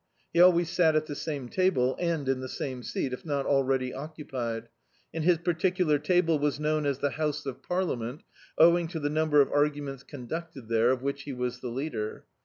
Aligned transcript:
He 0.33 0.41
always 0.41 0.67
sat 0.71 0.95
at 0.95 1.05
the 1.05 1.13
same 1.13 1.47
table, 1.47 1.95
and 1.99 2.27
in 2.27 2.39
the 2.39 2.49
same 2.49 2.81
seat, 2.81 3.13
if 3.13 3.23
not 3.23 3.45
al 3.45 3.63
ready 3.63 3.93
occupied; 3.93 4.67
and 5.13 5.23
his 5.23 5.37
particular 5.37 5.99
table 5.99 6.39
was 6.39 6.59
known 6.59 6.87
as 6.87 6.97
the 6.97 7.11
House 7.11 7.45
of 7.45 7.61
Parliament, 7.61 8.23
owing 8.57 8.87
to 8.87 8.99
the 8.99 9.11
number 9.11 9.41
of 9.41 9.51
arguments 9.51 10.01
conducted 10.01 10.69
there, 10.69 10.89
of 10.89 11.03
which 11.03 11.21
he 11.21 11.33
was 11.33 11.59
the 11.59 11.69
leader. 11.69 12.25